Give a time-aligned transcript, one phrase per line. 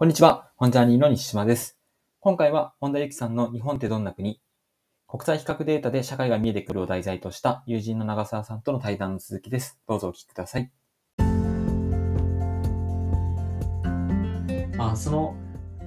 [0.00, 1.76] こんにちは、本ジャーニーの西島です。
[2.20, 4.40] 今回は本田由紀さんの日本ってどんな国？
[5.08, 9.76] 国際比較データで社会が見えてくるを題材とした友人の長澤さんとの対談の続きです。
[9.88, 10.70] どうぞお聞きください。
[14.76, 15.34] まあ、その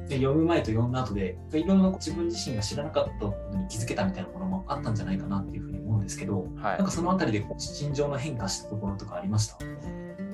[0.09, 9.57] 読む前と読んだ後でいろんな自分自身が知らなかったことに気づけたみたいなものもあったんじゃないかなっていうふうに思うんですけど、はいなんかそのあたりで心情の変化したところとかありました？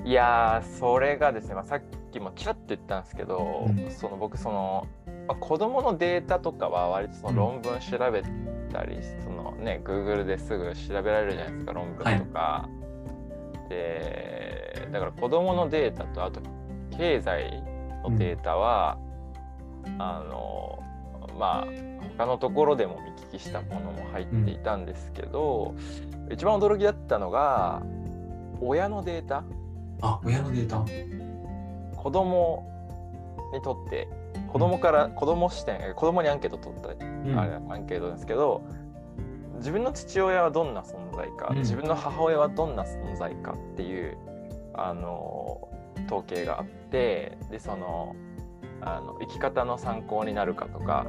[0.04, 3.90] いやーそれがですね、まあ、さっきもちらっと言ったんですけど、うん。
[3.90, 4.86] その僕その、
[5.26, 8.22] まあ、子供のデータとかは割とその論文調べ
[8.72, 12.68] たり、そのね Google ですぐ調べられるじゃないですか論文とか、
[13.68, 16.40] でだから子供のデータとあと
[16.96, 17.62] 経済
[18.02, 18.98] のデータは、
[19.98, 20.82] あの
[21.38, 21.66] まあ
[22.16, 25.74] 他のところでも見聞きしたものも入っていたんですけど、
[26.30, 27.82] 一番驚きだったのが
[28.60, 29.44] 親のデータ
[30.00, 30.84] あ親のデータ。
[31.96, 32.64] 子供
[33.52, 34.08] にとって
[34.52, 37.38] 子供から子供視点子供にアンケート取った、うん。
[37.38, 38.62] あれアンケートですけど
[39.56, 41.58] 自分の父親はどんな存在か、うん。
[41.58, 44.16] 自分の母親はどんな存在かっていう
[44.74, 45.68] あの
[46.06, 48.14] 統計があってでその
[48.80, 51.06] あの生き方の参考になるかとか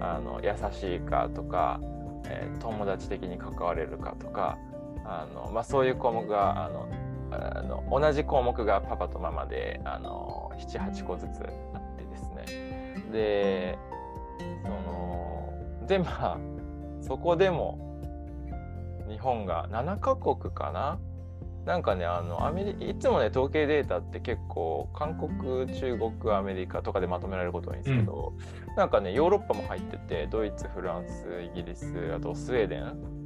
[0.00, 1.80] あの優しいかとか、
[2.26, 4.58] えー友達的に関われるかとか
[5.04, 6.88] あの、まあ、そういう項目があの
[7.34, 11.42] あの同じ項目がパパとママであの78個ずつ
[11.74, 13.04] あってですね。
[13.12, 13.78] で
[14.62, 15.52] その
[15.86, 16.38] でまあ
[17.00, 18.00] そこでも
[19.08, 20.98] 日本が7カ国かな？
[21.66, 28.34] なんかねあのアメリいつもね統計データって結構韓国中国アメリカとかでまとめられること多いんですけど、
[28.76, 33.23] なんかねヨーロッパも入っててドイツフランスイギリスあとスウェーデンえー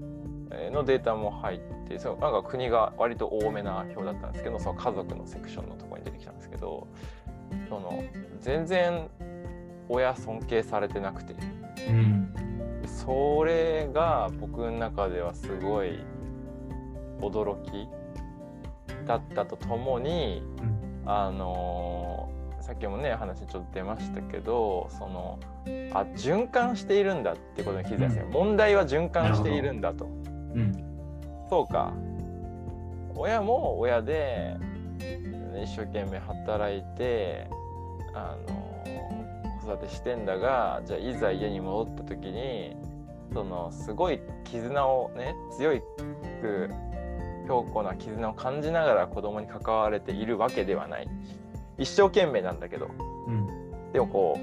[0.72, 6.86] のデータも入ってそうなんか国が割と多めな表だったんですけどその家族のセクションのところに出てきたんですけど
[7.68, 8.02] その
[8.40, 9.08] 全然
[9.88, 11.34] 親尊敬されてなくて。
[11.88, 12.34] うん。
[12.86, 16.02] それが僕の中ではすごい
[17.20, 17.86] 驚き
[19.06, 21.10] だったとともにうん。
[21.10, 25.38] あのーさっきもね話ちょっと出ましたけどその
[25.94, 28.32] あ循環しているんだってことに気づいたんですよ、うん。
[28.32, 30.06] 問題は循環しているんだと。
[30.54, 30.72] うん。
[31.48, 31.92] そうか。
[33.14, 34.56] 親も親で
[35.62, 37.48] 一生懸命働いて
[38.14, 38.68] あの
[39.60, 42.76] 子育てしてんだがじゃあいざ家に戻った時に
[43.32, 45.82] そのすごい絆をね強い
[46.40, 46.70] く
[47.46, 51.08] 強固な絆を感じながら子供に関われているわけではない。
[51.78, 52.88] 一生懸命なんだけど。
[53.26, 53.92] うん。
[53.92, 54.38] でもこ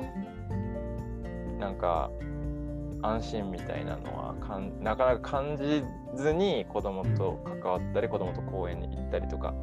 [1.57, 2.09] うなんか
[3.01, 5.83] 安心みたいなのはかんなかなか感じ
[6.15, 9.53] ずに子供と関わったり子供と公園に行ったりとか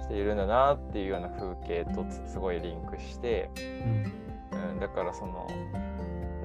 [0.00, 3.50] しているんだなっていうような風景とすごいリンクして、
[4.52, 5.46] うん、だからその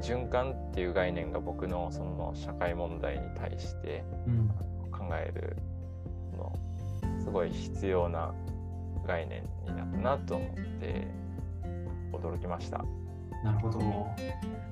[0.01, 4.03] 循環っていう概念が僕のその社会問題に対して
[4.91, 5.57] 考える
[6.37, 6.53] の
[7.23, 8.33] すごい必要な
[9.07, 10.49] 概念になったなと思っ
[10.79, 11.07] て
[12.11, 12.83] 驚きました。
[13.45, 13.79] なるほど。
[13.79, 14.09] なん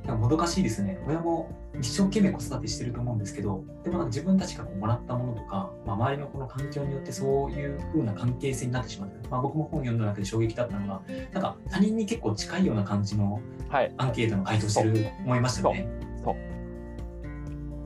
[0.07, 0.99] かもどかしいですね。
[1.07, 11.01] 親も一生懸命子育てしてると思うんですけど、でもなんか自分たちがこうもらったものとか、まあ、周りのこの環境によってそういう風な関係性になってしまって、まあ、僕も本読んだ中で衝撃だったのが、
[11.31, 13.39] なんか他人に結構近いような感じの
[13.69, 15.87] はいアンケートの回答してる思いましたよね。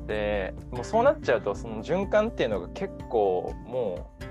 [0.08, 4.24] でもうそうなっちゃうとその循環っていうのが結構もう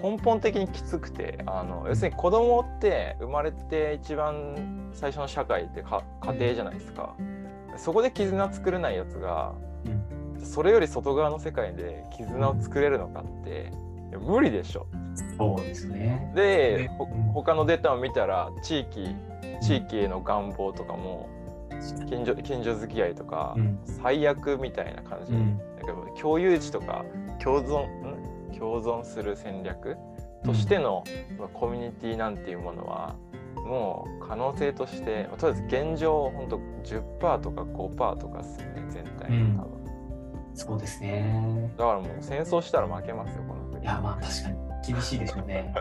[0.00, 7.14] 根本的にきつくてあの要するに子供って生まれて一番最初の社会ってか家庭じゃないですか。
[7.76, 9.54] そこで絆作れないやつが
[9.86, 10.44] うん。
[10.44, 13.70] それより外側の世界で絆を作れるのかって
[14.18, 14.86] 無理でしょ。
[15.38, 16.32] そうですね。
[16.34, 16.90] で
[17.32, 19.14] 他のデータを見たら地域
[19.60, 21.28] 地域への願望とかも
[22.08, 23.78] 近所近所付き合いとか、うん。
[23.84, 25.58] 最悪みたいな感じ、うん。
[25.58, 27.04] だけど共有地とか
[27.42, 28.11] 共存ん？
[28.58, 29.96] 共存する戦略
[30.44, 31.04] としての、
[31.54, 33.16] コミュニティなんていうものは
[33.56, 35.62] もう可能性としてとりあえず
[35.92, 39.82] 現状本当10%とか5%とかですよね全体うんの多分、
[40.54, 41.70] そうですね。
[41.78, 44.56] だからもう戦争したら負けますよこの国いや、まあ確かに
[44.86, 45.74] 厳しいでしょうね。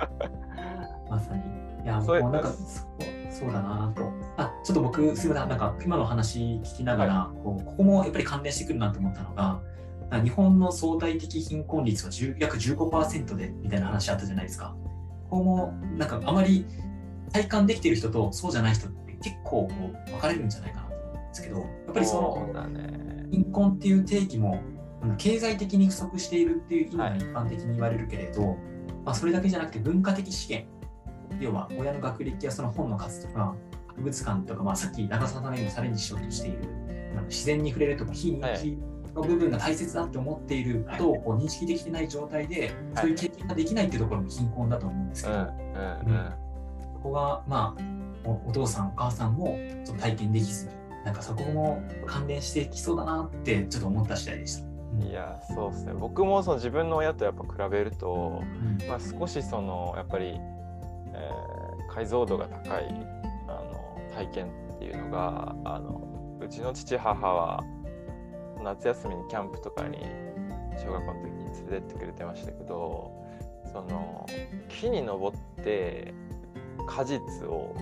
[1.10, 1.42] まさに。
[1.84, 4.12] いや、そうなんかそうそうだなと。
[4.38, 9.60] あ、ちょっと僕、すみません、なんか今の話聞きながら、こうここもやっぱり関連してくるなと思ったのが、
[10.20, 14.76] 日本の相対的貧困率は10約15%でみたいな話あったじゃないですか。
[15.30, 16.66] ここもなんかあまり
[17.32, 22.54] 体感できてる人とそうじゃない人って結構こう分かれるんじゃないかなと思うんですけど、やっぱりその
[23.32, 24.62] 貧困っていう定義も
[25.04, 28.58] うん経済的に不足しているっていう意味がはい一般的に言われるけれど、
[29.06, 30.70] まあ、それだけじゃなくて文化的資源
[31.40, 33.56] 要は親の学歴やその本の数とか
[33.88, 36.60] 博物館とか、まあ、さっき長澤さんが今チャレンジしようとしている
[37.28, 38.78] 自然に触れるとか非認知
[39.16, 46.32] の部分が大切だって思っていることをこう認識できてない状態で、そういう経験ができないっていうところも貧困だと思うんですけど、うん
[46.94, 47.84] そこがまあ
[48.24, 50.72] おお父さんお母さんもちょっと体験できずに
[51.04, 54.72] なんかそこも関連してきそうだなってちょっと思った次第でした。
[55.08, 55.94] いやそうですね。
[55.94, 58.88] 僕もその自分の親とやっぱ比べると、うん。
[58.88, 61.62] まあ、少しそのやっぱり、えー
[61.94, 62.86] 解像度が高い
[63.48, 67.64] あの体験っていうのがあのうちの父母は
[68.64, 69.98] 夏休みにキャンプとかに
[70.78, 73.12] 小学校の時に連れてってくれてましたけど
[73.72, 74.26] その
[74.70, 76.14] 木に登って
[76.88, 77.76] 果実を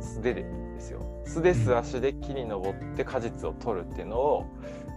[0.00, 4.46] 素手でですよ素手素足で木に登って果実を取るっていうのを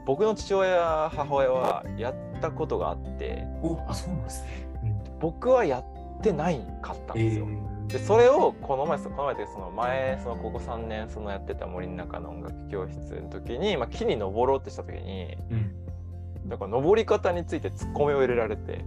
[0.06, 4.68] 僕の父親母親はやったことがあっておあそうなんですね。
[5.20, 7.48] 僕はやってないかったんえですよ。
[7.88, 16.50] でそれをこの前この前というかその前そのここ3年そのやってた森の中の音楽教室の時に、まあ、木に登ろうってした時にうん。
[16.50, 18.86] だから登り方についてツッコミを入れられて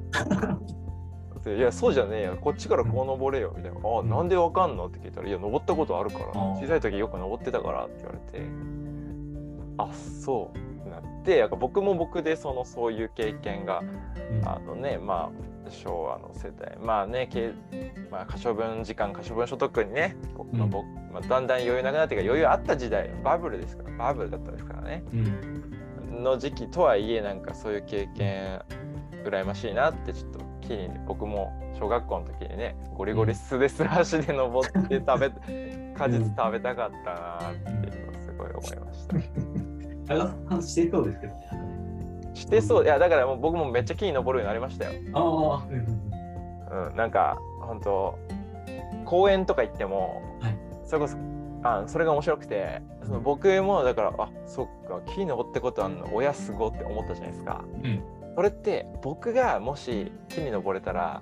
[1.44, 2.38] でいやそうじゃねえよ。
[2.38, 3.54] こっちからこう登れよ。
[3.56, 4.08] みたいな「あん。
[4.10, 6.26] なんでわかんの?」って聞いたら「いや登ったことあるから。
[6.26, 8.46] 小さい時よく登ってたから」って言われて
[9.90, 13.82] 「あそう」ってなってやっぱ僕も僕でそのそういう経験が
[14.44, 15.30] あのねま
[15.66, 17.52] あ昭和の世代まあねけ
[18.10, 20.70] まあ、可処分時間可処分所得にね、まあうん。
[20.70, 25.04] 僕まあ、だんだん余裕なくなってから余裕あった時代バブルですからバブルだったですからね。
[25.12, 26.22] うん。
[26.22, 28.60] の時期とはいえなんかそういう経験
[29.24, 35.30] 羨ましいなってちょっと気に僕も小学校の時にねゴリゴリ素で素足で登って食べ
[35.96, 39.16] 果実食べたかったなっていうのをすごい思いました。
[40.10, 41.40] 長澤さんしてそうですけどね。
[42.34, 45.00] してそういやだからもう僕もめっちゃ木に登るようになりましたよ。
[45.14, 45.66] あ
[46.90, 48.18] うん、なんか本当
[49.04, 51.16] 公園とか行っても、はいそれこそ
[51.62, 57.64] あそれが面白くてその僕もだからあそっか木に登ってことあんの親すごって思ったじゃないですか。
[57.84, 58.02] うん
[58.34, 61.20] それって僕がもし木に登れたら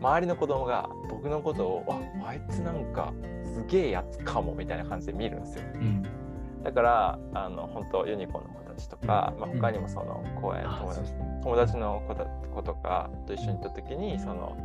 [0.00, 1.84] 周りの子供が僕のことを
[2.22, 5.62] ああいつなんかすげえやつかもみたいな感じで見るんですよ。
[5.74, 6.02] うん
[6.64, 11.12] だからあの本当ユニコーンの子たちとか、まあ、他にもその公園、あ友達
[11.42, 14.56] 友達の子た子とかと一緒に行った時にその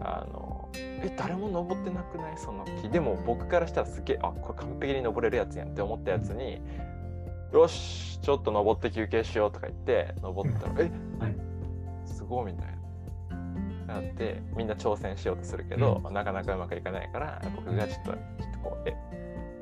[0.00, 2.38] あのえ誰も登ってなくない？
[2.38, 2.88] その木。
[2.88, 6.62] でも僕からしたらすげえあこれ完璧に登れるやつやんって思ったやつに
[7.52, 10.82] よしちょっと登って休憩しようとか言って登ったら、え、
[11.18, 11.34] はい。
[12.06, 12.78] すごいみたいな。
[13.88, 18.18] なってみんな挑戦しようとするけど、なかなかうまくいかないから僕がちょっとちょ
[18.50, 18.94] っとこうえ？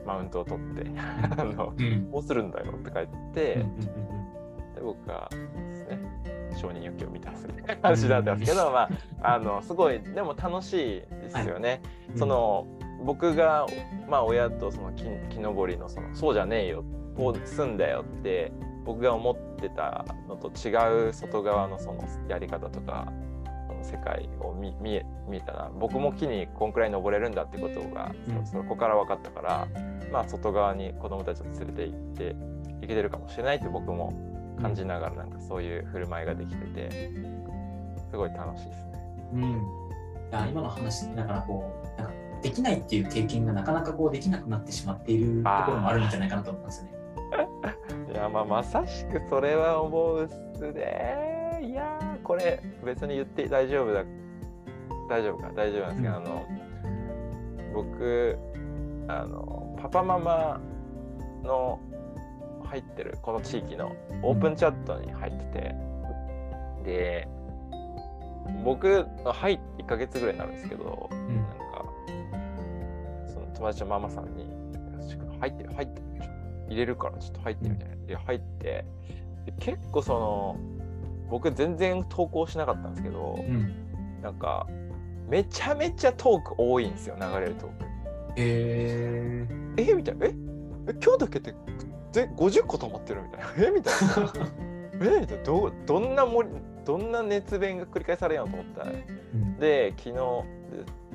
[0.06, 0.90] マウントを取って
[1.38, 2.10] あのうん。
[2.10, 4.16] どうするんだよとか言って、うんうん
[4.76, 5.98] で僕がですね
[6.60, 8.88] 承認欲求を満たすみたいな感じだったんですけど、ま
[9.22, 11.80] ああのすごいでも楽しいですよね。
[12.12, 12.18] うん。
[12.18, 12.66] その
[13.04, 13.66] 僕が
[14.08, 16.84] まあ親とその木木登りのそのそうじゃねえよ
[17.16, 18.52] こうすんだよって
[18.84, 23.12] 僕が思ってたのと違う外側のそのやり方とか
[23.86, 29.68] 世界を見見え見えたな僕も木にこんくらい登れるんだってことが、うんそそこから分かったから
[30.12, 32.36] まあ外側に子供たちを連れて行って
[32.84, 34.12] いけてるかもしれないって僕も
[34.60, 37.12] 感じながらなんかそういう振る舞いができてて
[38.10, 39.30] すごい楽しいですね。
[39.34, 41.64] うんいや今の話だからこ
[41.96, 46.96] うなんかできないっていう経験がなかなかこうできなくなってしまっているところもあるんじゃないかなと思ったんですよね。
[48.12, 51.60] いやまあまさしくそれは思うっすね。
[51.62, 54.02] いやーこれ別に言って大丈夫だ
[55.08, 55.52] 大丈夫か？
[55.54, 56.24] 大丈夫なんですけど、うん。
[56.24, 56.46] あの
[57.72, 58.36] 僕
[59.06, 60.60] あのパパママ
[61.44, 61.78] の
[62.64, 63.92] 入ってるこの地域の
[64.22, 65.74] オープンチャットに入ってて、
[66.84, 67.28] で
[68.64, 71.36] 僕入って1ヶ月ぐらいになるんですけど、うん。
[71.36, 71.54] なんか
[73.32, 74.50] その友達のママさんに
[74.98, 76.30] 「よし入って入ってちょ？
[76.70, 77.94] 入れるからちょっと入って」みたいな。
[78.06, 78.84] で入って
[79.44, 80.56] で結構その
[81.30, 83.72] 僕全然投稿しなかったんですけどうん。
[84.22, 84.66] なんか
[85.28, 87.84] めちゃめちゃトーク多いんですよ流れるトーク。
[88.36, 89.46] へ
[89.78, 90.30] えみたいな「え
[90.88, 91.54] え今日だけで
[92.12, 94.32] で50個溜まってる」みたいな「えみたいな
[95.16, 95.44] 「え みたいな。
[95.44, 96.54] どどんな盛り
[96.84, 98.84] どんな熱弁が繰り返されようと思った？
[98.84, 98.96] らう
[99.36, 99.56] ん。
[99.58, 100.14] で昨日で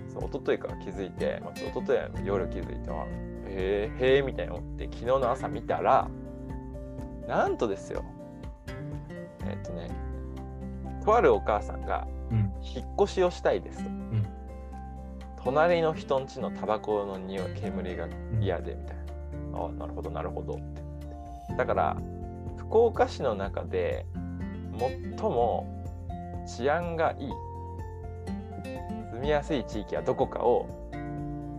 [0.10, 3.06] そう一昨日から気づいて、まあ、一昨日は夜気づいては
[3.48, 6.10] へえへえみたいに思って昨日の朝見たら
[7.28, 8.04] なんとですよ
[9.48, 9.90] えっとね
[11.04, 12.52] とあるお母さんがうん。
[12.64, 13.84] 引っ越しをしたいです。
[13.84, 14.26] と、ん。
[15.44, 18.08] 隣の人んちのタバコの匂い煙が
[18.40, 18.98] 嫌でみたい
[19.52, 20.54] な、ああなるほどなるほど。
[20.54, 20.58] っ
[21.50, 21.56] て。
[21.58, 21.98] だから
[22.58, 24.06] 福岡市の中で
[24.80, 25.84] 最も
[26.48, 27.32] 治安がいい
[29.12, 30.68] 住みやすい地域はどこかを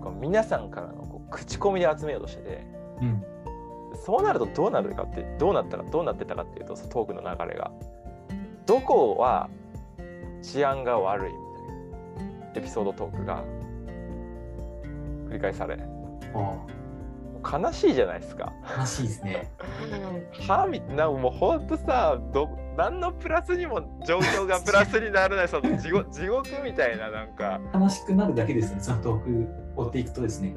[0.02, 2.66] こう皆さんからのこ口コミで集めようとしてて
[3.02, 3.24] うん。
[3.94, 7.70] そうなるとどうなるかってどうなったかどうなってたかっていうとトークの流れが
[8.66, 9.48] どこは
[10.42, 13.44] 治安が悪いみたいなエピソードトークが
[15.28, 15.78] 繰り返され
[16.34, 16.82] あ
[17.42, 18.52] 悲しいじゃないですか。
[18.64, 19.50] あ、悲しいですね。
[20.46, 29.46] はみたいなもうほんとさど何のプラスにも状況が プラスにならないその地獄地獄みたいななんか悲しくなるだけですね、そのトーク
[29.76, 30.54] 追っていくとですね。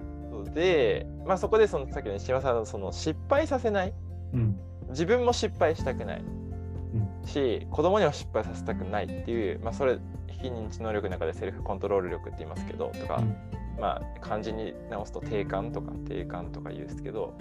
[0.54, 3.94] で、まあ、そこでそのさっきの西山さんのその失敗させない
[4.34, 4.60] うん。
[4.90, 6.24] 自分も失敗したくない、
[7.26, 13.36] し子供にも失敗させたくないっていう、まあ、それ非認知能力の中でセルフコントロール力って言いますけどとか、うん
[13.80, 17.38] まあ漢字に直すと定感とか定感とか言うんですけど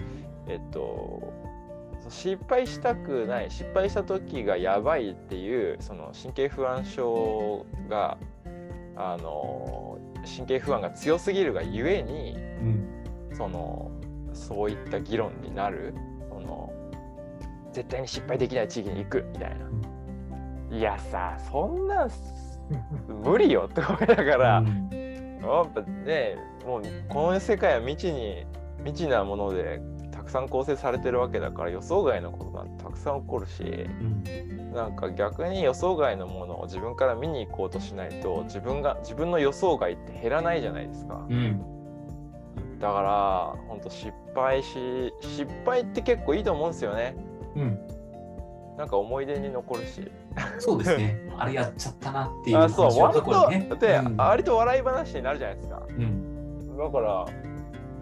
[0.49, 1.33] えっと
[2.09, 8.19] 失敗したくない失敗した時がやばいっていうその神経不安症が
[8.97, 12.94] あの神経不安が強すぎるがゆえにうん。
[13.37, 13.91] その
[14.33, 15.95] そういった議論になる
[16.29, 16.73] その
[17.73, 19.57] 絶対に失敗できない地域に行くみたい
[20.71, 22.11] な、いやさそんなん
[23.25, 24.91] 無理よって思いながら、うん。
[25.43, 28.47] やっぱねもうこの世界は未知に
[28.85, 34.73] 未知なものでたくさん構成されてるわけだから予想外のことなんてたくさん起こるしうん。
[34.73, 41.27] なんか逆に予想外のものを自分から見に行こうとしないと自分が自分の予想外って減らないじゃないですか。
[41.29, 41.74] うん。
[42.81, 47.17] だから本当失敗し失敗って結構いいと思うんですよね
[47.57, 47.79] うん。
[48.77, 50.11] なんか思い出に残るし
[50.59, 51.31] そうですね。
[51.39, 53.69] あれやっちゃったなっていうあそう割と、ね。
[53.79, 56.77] で、うん割と笑い話になるじゃないですかうん。
[56.77, 57.25] だから、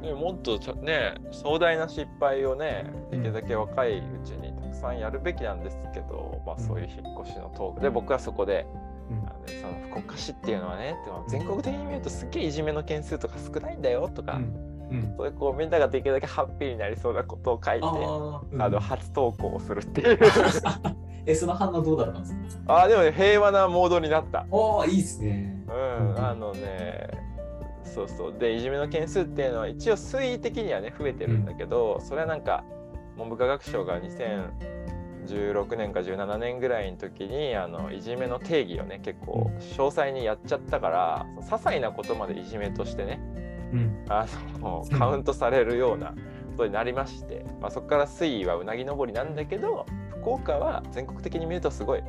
[0.01, 8.92] ね、もっとちゃね壮大な失敗をねできるだけ若いうちにたくさんやるべきなんですけど、まあ、そういう引っ越しのトークで僕はそこでうん
[9.27, 14.39] あのその福岡市っていうのはねでも全国的に見るとすっげえいじめの件数とか少ないんだよとか、う
[14.95, 15.15] ん。
[15.17, 17.87] そういうこうみんなができるだけハッピーになりそうなことを書いて。
[17.87, 20.19] あの初投稿をするっていう。
[21.25, 22.83] え、その反応どうだったんですか？
[22.83, 24.45] あでもね平和なモードになった。
[24.51, 25.65] おお、いいですね。
[25.69, 27.09] うんあのね
[27.85, 28.35] そうそう。
[28.39, 32.65] でいじめの件数っていうのは一応推移的にはね増えてるんだけど、それはなんか
[33.17, 34.01] 文部科学省が
[35.27, 43.21] 2016年か17年ぐらいの時にあのいじめの定義をね結構詳細にやっちゃったから、些細なことまでいじめとしてね
[43.73, 44.05] うん。
[44.09, 44.27] あ
[44.59, 46.15] のカウントされるようなこ
[46.59, 49.87] とになりまして、まあ、そこから水位はうなぎ登りなんだけど
[50.21, 52.03] 福岡は全国的に見るとすごい、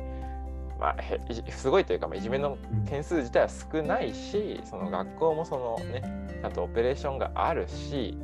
[0.78, 6.02] まあ、へいじすごいというか、まあ、いじめの件数自体は少ないしその学校もそのね
[6.40, 8.16] ちゃんとオペレーションがあるし、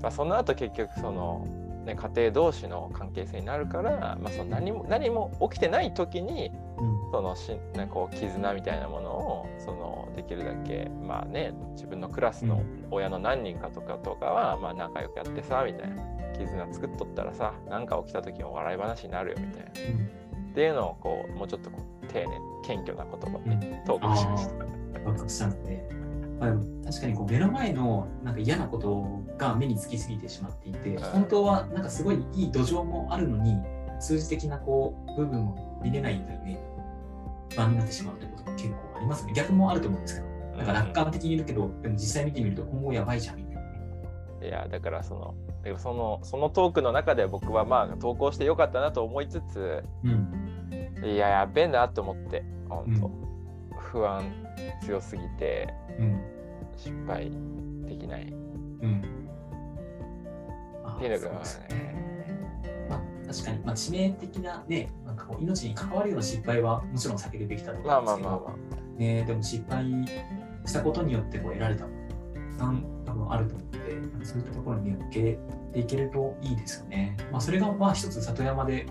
[0.00, 1.46] まあ、その後結局その、
[1.84, 7.02] ね、家庭同士の関係性になるから、まあ、その何も何も起きてない時にうん。
[7.12, 16.12] そのしなこう絆みたいなものをそのできるだけまあね自分のクラスの親の何人かとかとかはまあ仲良くやってさみたいな。
[16.32, 19.70] 絆作っとったらさ何か起きた時も笑い話になるよみたいな。
[19.70, 22.26] っていうのをこうもうちょっとこう丁寧
[22.64, 23.60] 謙虚な言葉うん。
[23.60, 26.01] で投稿しました。
[26.42, 33.56] 爆発したんで、まあ、でも確かにこう目の前のなんか嫌なことが目につきすぎてしまっていて、はい本当はなんかすごいいい土壌もあるのに、
[34.00, 36.60] 数字的なこう部分も見れないというね、
[37.54, 39.32] 不安になってしまうということも結構ありますね。
[39.34, 43.68] 逆もあると思うんですけど、なんか楽観的に言うけど、でも実際見てみると今後やばいじゃんみたいなね。
[44.42, 50.50] いやだからそのだからそのそのトークの中で僕はまあ投稿してよかったなと思いつつうん。
[51.04, 53.22] いややべえなと思って本当、うん
[53.92, 54.24] 不安
[54.86, 55.68] 強すぎて
[55.98, 56.31] うん。
[56.82, 57.30] 失敗
[57.86, 58.26] できない
[58.82, 59.02] うん。
[60.84, 62.02] あっていうのがね
[62.88, 69.84] まあ、確かに、まあ、致命的なね、なんかこう命に関わるような失敗はもちろん避けるべきだとまあ思うんですけど、まあまあまあね、でも失敗
[70.66, 71.92] したことによってこう得られたも
[72.58, 75.38] の、多分あると思うので、そういったところに目を向け
[75.72, 77.16] ていけるといいですよね。
[77.30, 78.86] まあ、それがまあ一つ里山で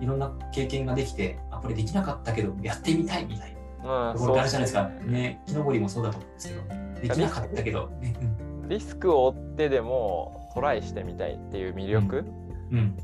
[0.00, 4.88] いろんな経験ができて、あ、これできなかったけど、やってみたいみたいなうんところがあるじゃないですか。
[5.06, 7.62] ね、木登りもそうだと思うんですけど、できなかった。
[7.62, 8.14] けど、ね、
[8.68, 12.24] リスクを負ってでもトライしてみたいっていう魅力？
[12.70, 12.98] うん、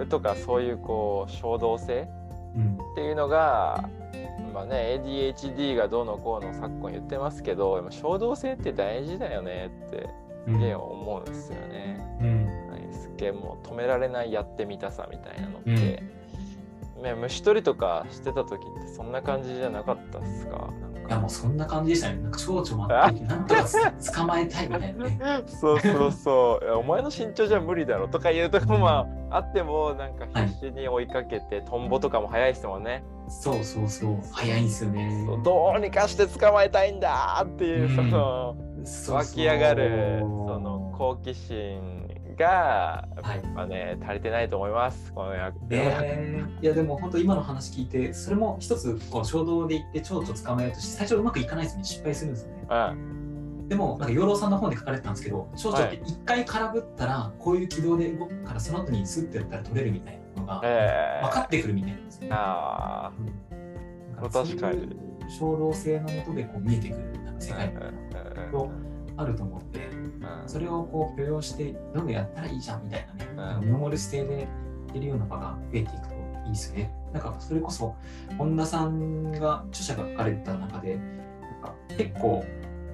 [0.00, 2.08] うん、とかそういうこう衝動性？
[2.56, 3.88] うん、っていうのが
[4.52, 10.08] まあね ADHD がどうのこうの昨今言ってますけど衝動性って大事だよねって
[10.48, 12.18] うん、すげえ思うんですよね。
[12.20, 20.70] うん、すげえもう止められないやってみたさみたいなのって、ね虫取りとかしてた時ってそんな感じじゃなかったっすか？
[21.10, 22.22] いやもうそんな感じでしたね。
[22.22, 25.18] なんか蝶々待ってなんとかつ捕まえたいみたいなね。
[25.60, 26.74] そうそうそう。
[26.76, 28.88] お前の身長じゃ無理だろとかいうとこも
[29.28, 33.02] あってもなんかはい必死に追いかけて、トンボとかも早いですもんね。
[33.28, 35.26] そうそうそう、早いんですよね。
[35.44, 37.96] どうにかして捕まえたいんだっていう、うん。
[37.96, 39.16] そのそうそう。
[39.16, 42.06] 湧き上がるその好奇心
[42.40, 43.42] が、はい。
[43.54, 45.12] まあね、足りてないと思います。
[45.12, 45.54] この役。
[45.68, 46.44] ね。
[46.60, 51.84] いやでも本当今の話聞いてそれも一つこう衝動で行って蝶々捕まえようとして最初うまくいかないですよね。
[51.84, 52.66] 失敗するんですよね。
[52.70, 63.12] うん、でもなんか養老さんの本で書かれてたんですけど蝶々ってはい一回空振ったらこういう軌道で動くからその後にスッてやったら取れるみたいなのがえー分かってくるみたいなんですよね、あ
[64.22, 64.30] うん。
[64.30, 64.96] 確かに。
[65.38, 67.84] 衝動性のもとでこう見えてくるなんか世界うんうん
[68.44, 68.70] うんと
[69.16, 69.86] あると思って。
[69.86, 69.89] うん
[70.46, 73.06] それをこう許容してどんどんやったらいいじゃんみたい
[73.36, 74.48] なね、見守る姿勢で
[74.88, 76.14] いけるような場が増えていくと
[76.46, 76.92] いいですよね。
[77.12, 77.94] なんかそれこそ
[78.38, 82.44] 本田さんが著者が書かれた中でなんか結構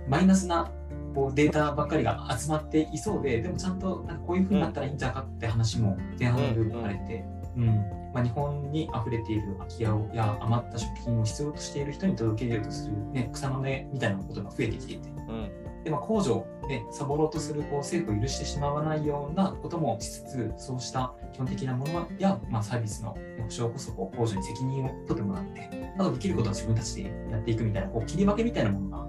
[0.09, 0.71] マイナスな
[1.15, 7.25] こうデータばっかりが集まっていそうででもちゃんとなんかこういうふうになったらいいんじゃないかって話も前半の部分書かれて、
[7.57, 7.67] うん。
[8.15, 15.09] まあ、日本に溢れている空き家をや余った食品を必要としている人に届けようとする、ね、草の根みたいなことが増えてきていて。
[15.09, 29.07] うんでまあ、控除でサボろうとするこう政府を許してしまわないようなこともしつつ、そうした基本的なものや、まあ、サービスの保証こそこう控除に責任を取ってもらって、あとできることは自分たちでやっていくみたいな、こう切り分けみたいなものが、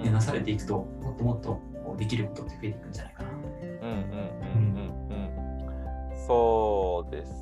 [0.00, 1.48] ねなされていくと、もっともっと
[1.84, 3.28] こうできることって増えていくんじゃないかな。
[3.30, 7.32] うんうんうんうんうんそうです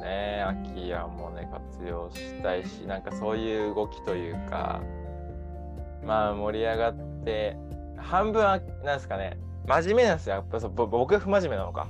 [0.00, 4.80] ね空き家もね活用したいしなんかそういう動きというか
[6.02, 7.58] まあ盛り上がって
[8.02, 9.38] 半分はなんですかね。
[9.66, 10.36] 真面目なんですよ。
[10.36, 11.86] やっぱそ僕が不真面目なのか、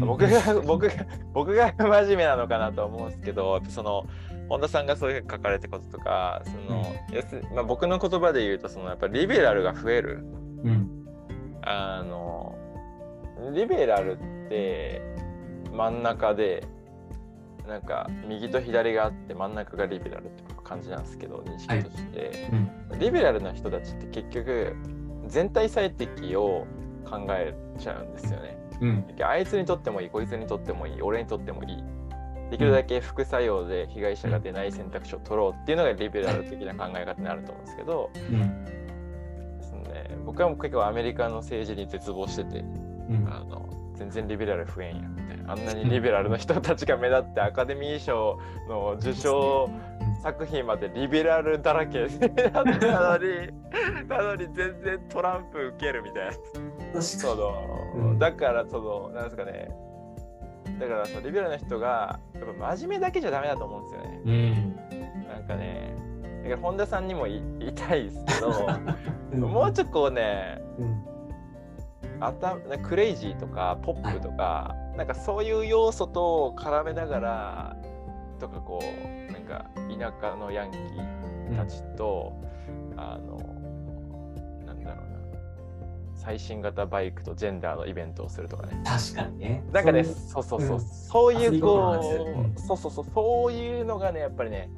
[0.00, 0.92] 僕が僕が
[1.32, 4.06] 僕が不真面目なのかなと思うんですけどその
[4.48, 10.24] 本田さんがそういうふうに書かれたこととかその、要するにまあ、僕の言葉で言うとそのやっぱリベラルが増える。
[10.64, 11.06] うん。
[11.62, 12.54] あの
[13.54, 15.00] リベラルって
[15.72, 16.66] 真ん中で
[17.66, 22.50] なんか右と左があって真ん中がリベラルって感じなんですけど認識として、
[22.98, 24.76] リベラルな人たちって結局
[25.32, 26.66] 全体最適を
[27.06, 28.58] 考えちゃうんですよね。
[28.82, 29.04] うん。
[29.24, 31.82] あいつにとってもいいこいつにとってもいい俺にとってもいい
[32.50, 38.64] できるだけ副作用で被害者が出ない選択肢を取ろうっていうのがリベラル的な考え方になると思うんですけど、うん。
[39.58, 43.26] ですね、僕はもう結構アメリカの政治に絶望しててうん。
[43.30, 49.70] あの全然リベラル増えんやみたいなあんなにリベラルの人たちが目立ってアカデミー賞の受賞
[50.22, 52.06] 作品までリベラルだらけ。
[52.06, 52.80] だったのに
[54.08, 56.32] なのに全然トランプ受けるみたいな。
[56.92, 57.52] 確その、
[57.96, 58.18] うん。
[58.20, 59.68] だからそのなんですかね。
[60.78, 64.20] だからそのリベラルな人がやっぱ真面目だけじゃダメだと思うんですよね。
[64.24, 65.26] うん。
[65.26, 65.96] なんかね。
[66.44, 68.66] だから本田さんにも言いたいですけど
[69.32, 71.04] うん もうちょっとこうねうん。
[72.20, 77.76] あたクレイジーとかポップとか、なんかそういう要素と絡めながら
[78.38, 79.21] とかこう
[79.52, 82.32] か田舎のヤンキーたちと、
[82.96, 83.38] あの
[84.66, 85.12] なんだろうな。
[86.14, 88.80] 最新型バイクとジェンダーのイベントをするとかね。
[88.84, 89.64] 確かにね。
[89.72, 90.80] なんかねそうそうそうそう、うん。
[90.80, 92.54] そういうこう、うん。
[92.56, 93.06] そうそうそう。
[93.12, 94.70] そういうのがねやっぱりね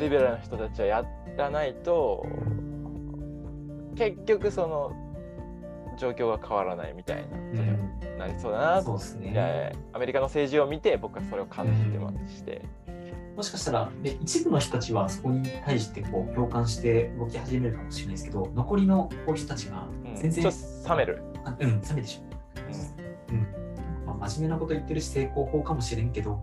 [0.00, 1.04] リベラルな人たちはや
[1.36, 2.24] らないと
[3.96, 4.92] 結局その
[5.98, 8.18] 状況が変わらないみたいなことにうん。
[8.18, 9.72] なりそうだなそうですね。
[9.92, 12.62] アメリカの政治を見て僕はそれを感じてまして、
[13.40, 23.32] もしかしたら、ね、一部の人たちはそこに対してこう共感して動き始めるかもしれないですけど、残りのこう人たちがうん全然、ちょっと冷める、あうん、冷めてしまう。
[23.32, 23.46] うん
[24.04, 26.38] まあ、真面目なこと言ってるし、成功法かもしれんけど、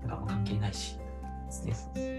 [0.00, 0.98] なんかもう関係ないし。
[1.46, 2.18] ですね。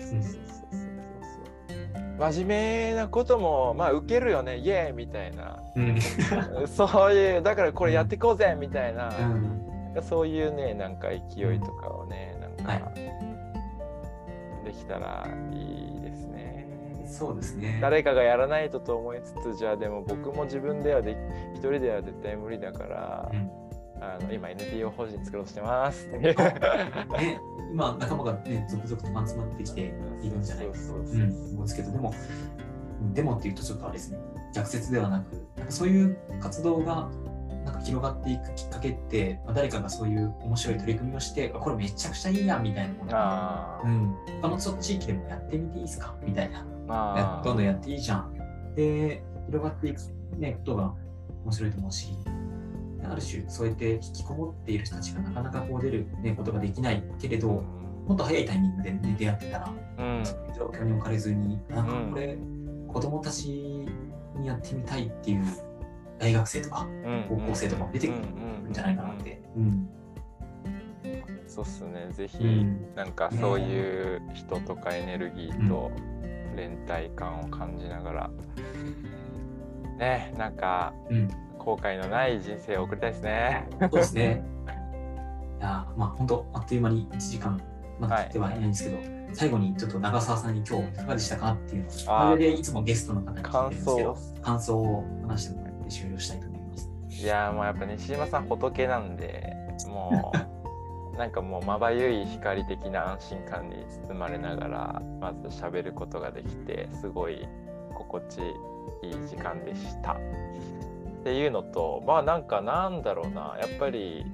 [2.18, 6.00] 真面目なこともまあ受けるよねイエーイみたいなうん。
[6.68, 10.02] そういうだからこれやっていこうぜみたいな、うん。
[10.02, 12.92] そういうねなんか勢いとかをねなんか、は
[14.74, 16.68] できたらいいですね。
[17.08, 17.80] そうですね。
[17.82, 21.18] 誰かがやらないとと思いつつじゃあでも僕も自分ではで
[21.54, 23.64] 一人では絶対無理だから、うん
[24.04, 26.08] あの今 NPO 法人作ろうとしてます。
[26.08, 26.36] ね、
[27.72, 29.82] 今、仲間がね、続々と集まってきて
[30.22, 32.14] いるんじゃないかと思うんですけど、でも、
[33.02, 34.20] うんでもっていうとちょっとあれですね、
[34.54, 37.10] 逆説ではなく、なんかそういう活動が
[37.84, 43.12] 広がっていくきっかけって、まあ、誰かがそういう面白い取り組みをして、あこれめちゃくちゃいいやんみたいなもの。
[43.14, 43.88] あー。
[43.88, 46.16] うん、他の地域でもやってみていいですか？
[46.26, 48.34] みたいな、どんどんやっていいじゃん。
[48.76, 50.00] で、広がっていく、
[50.38, 50.94] ね、ことが
[51.44, 52.18] 面白いと思うし、
[53.04, 57.50] ある種、そうやって引きこもっている人たちがなかなかこう出る、ね、ことができないけれど、
[58.08, 60.26] もっと早いタイミングで、ね、出会ってたら、うん。
[60.26, 62.38] そういう状況に置かれずに、なんかこれ、
[62.88, 65.44] 子供たちにやってみたいっていう
[66.24, 66.88] 大学生とか
[67.30, 69.42] 高校生とかも出てくるんじゃないかなって。
[69.56, 69.90] うん。
[71.48, 72.08] そうっすね。
[72.12, 72.96] ぜひ、うん。
[72.96, 75.92] なんかそういう人とかエネルギーと
[76.56, 78.30] 連帯感を感じながら、
[80.00, 81.30] ねなんかうん。
[81.60, 83.68] 後悔のない人生を送りたいですね。
[83.80, 84.44] そうですね。
[85.60, 87.62] いやまあ本当あっという間に1時間
[88.00, 88.98] まだ経ってはいないんですけど、
[89.34, 95.63] 最後にちょっと長澤さんに今日いかがでしたかっていうのを、あれでいつもゲストの方に聞いてるんですけど感、感想を話しても
[95.94, 96.90] 終了したいと思います。
[97.10, 99.54] いやーもうやっぱ西島さん仏なんで
[99.88, 100.32] も
[101.14, 107.48] う なんかもうまばゆい光的な安心感に包まれながらまず喋ることができてすごい
[107.94, 108.42] 心地
[109.04, 110.14] いい時間でした。
[110.14, 114.26] っていうのとまあなんかなんだろうなやっぱり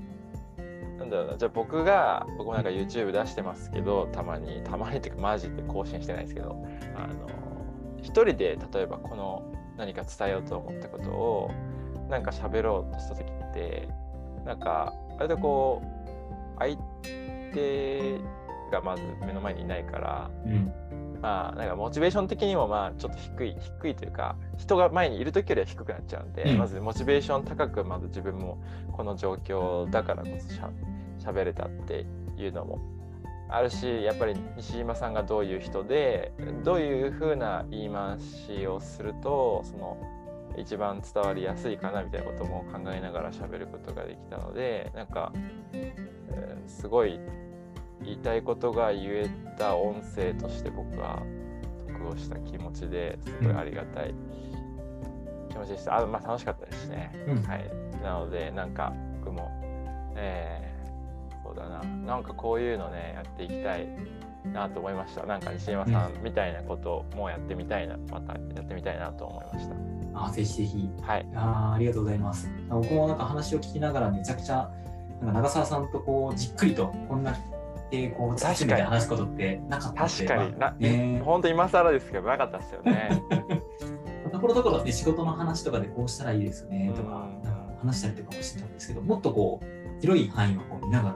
[0.98, 7.30] なんだろうなじゃあ僕が僕もなんか YouTube 出してますけどたまにたまにっていうかマジで更新してないですけどあの
[8.02, 11.52] 一人で例えばこの何か伝えようと思ったことを
[12.10, 13.88] なんか喋ろうとした時って
[14.46, 16.78] なんかあれでこう相
[17.54, 18.20] 手
[18.72, 20.72] がまず目の前にいないからうん。
[21.22, 28.58] まあなんかモチベーション的にもまあちょっと低い低いというか人が前にいる時よりは低くなっちゃうんで、うんまずモチベーション高くまず自分も
[28.94, 30.70] この状況だからこそしゃ
[31.20, 32.06] 喋れたって
[32.38, 32.80] いうのも
[33.50, 36.32] あるしやっぱり西島さんがどういう人で
[36.64, 39.98] どういうふうな言い回しをするとその
[40.58, 45.32] 一番伝わりやすいかなみたいなことも考えながら喋ることができたのでなんか、
[45.74, 46.20] えー
[46.68, 47.20] すごい
[48.04, 51.24] 言いたいことが言えた音声として僕は
[51.88, 54.14] 得をした気持ちですごいありがたい
[55.50, 55.98] 気持ちでした。
[55.98, 57.12] あまあ楽しかったですしね。
[57.28, 57.70] うんはい。
[58.04, 59.50] なのでなんか僕も、
[60.16, 60.69] えー
[61.60, 63.88] だななんかこういうのねやっていきたい
[64.52, 65.26] なと思いました。
[65.26, 69.76] なんか西山さんみたいなこともやってみたいな、またやってみたいなと思いました。
[70.14, 70.90] あーぜひぜひ。
[71.02, 71.28] はい。
[71.36, 72.50] あーありがとうございます。
[72.70, 74.72] 僕もなんか話を聞きながらめちゃくちゃ
[75.22, 77.36] なんか長澤さんとこうじっくりとこんな
[77.92, 83.22] でこう突き詰めて話すことってなかった確かにな、ね本当今更ですけどなかったですよね。
[84.32, 91.16] ところどころね仕事の話とかでこうしたらいいですよねとかうんか話したりとかもしてたんですけどもっとこう広い範囲をこう見ながら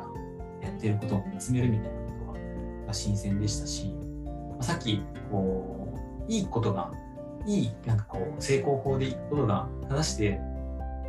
[0.64, 3.94] やってることを見つめるみたいなことが新鮮でしたし、
[4.26, 5.98] まあさっきこ
[6.28, 6.92] ういいことが
[7.46, 10.40] いいなんかこう成功法でいくことが正して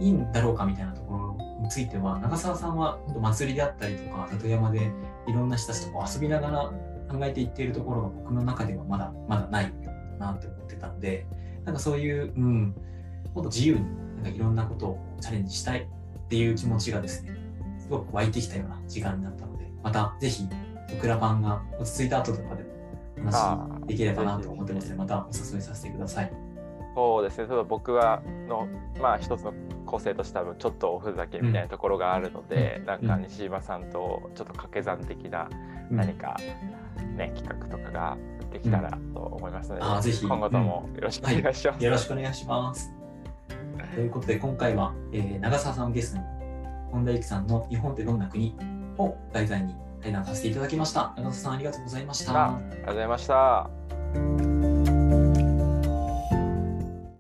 [0.01, 4.90] いいんだろうかみたいなところについては長澤さんは祭りであったりとか里山で
[5.29, 6.73] いろんな人たちとこう遊びながら
[7.09, 9.73] 考えていっているところが僕の中ではまだまだない
[10.19, 11.27] なって思ってたんで
[11.64, 12.75] なんかそういう、うん、
[13.35, 13.85] もっと自由に
[14.17, 17.43] なんかいろんなことをチャレンジしたいっていう気持ちがですね
[17.85, 20.49] すごく湧いてきたような時間になったのでまたぜひ
[21.01, 26.33] クラパンが落ち着いた後とかでもあ話できればなと思ってますのでまたお誘いさせてください。
[26.94, 28.68] そうですね、僕はの、
[29.01, 29.53] まあ一つの
[29.85, 35.49] 個性として多分ちょっとおふざけみたいなところがあるので、うんなんか西島さんとちょっと掛け算的な
[35.90, 36.37] 何か
[37.16, 38.16] ね、企画とかが
[38.53, 41.85] できたらと思いますので、あーぜひ今後ともよろしくお願いします。
[41.85, 42.92] よろしくお願いします。
[43.94, 46.25] ということで今回は、えー長澤さんをゲストに
[46.94, 48.57] 本田由紀さんの「日本ってどんな国?」
[48.98, 51.12] を題材に対談させていただきました。
[51.16, 52.33] 長田さんありがとうございました。
[52.33, 54.54] あありがとうございました。